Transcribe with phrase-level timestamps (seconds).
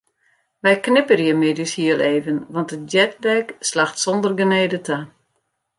[0.63, 4.99] Wy knipperje middeis hiel even want de jetlag slacht sonder genede ta.